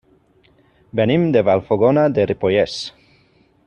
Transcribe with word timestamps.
Venim 0.99 1.27
de 1.37 1.43
Vallfogona 1.51 2.09
de 2.19 2.29
Ripollès. 2.31 2.83